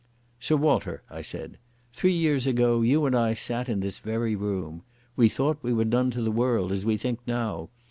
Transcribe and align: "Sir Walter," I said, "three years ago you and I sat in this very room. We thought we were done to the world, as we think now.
"Sir 0.39 0.55
Walter," 0.55 1.03
I 1.11 1.21
said, 1.21 1.59
"three 1.93 2.15
years 2.15 2.47
ago 2.47 2.81
you 2.81 3.05
and 3.05 3.15
I 3.15 3.35
sat 3.35 3.69
in 3.69 3.81
this 3.81 3.99
very 3.99 4.35
room. 4.35 4.81
We 5.15 5.29
thought 5.29 5.59
we 5.61 5.73
were 5.73 5.85
done 5.85 6.09
to 6.09 6.23
the 6.23 6.31
world, 6.31 6.71
as 6.71 6.83
we 6.83 6.97
think 6.97 7.19
now. 7.27 7.69